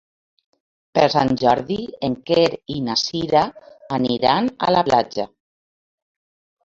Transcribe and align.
Per 0.97 1.03
Sant 1.15 1.31
Jordi 1.41 1.77
en 2.07 2.15
Quer 2.29 2.47
i 2.77 2.79
na 2.87 2.95
Cira 3.03 3.45
aniran 3.99 4.51
a 4.69 4.73
la 4.77 4.83
platja. 4.89 5.27